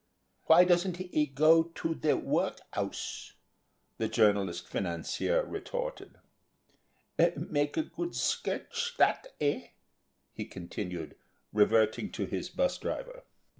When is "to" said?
1.61-1.93, 12.13-12.25